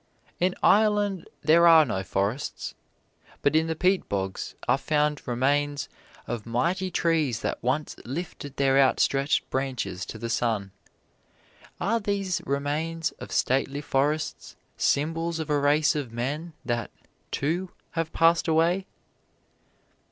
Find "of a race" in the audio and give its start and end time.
15.37-15.95